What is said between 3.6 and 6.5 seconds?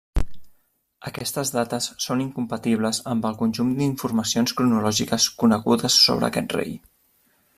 d'informacions cronològiques conegudes sobre